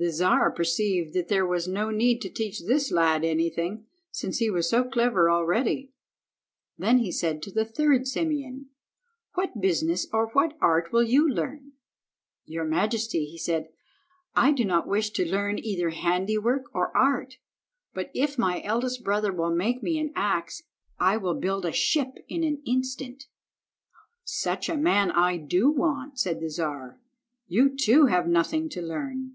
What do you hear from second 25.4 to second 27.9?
do I want," said the Czar. "You,